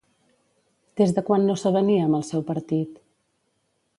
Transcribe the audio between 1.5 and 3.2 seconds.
s'avenia amb el seu partit?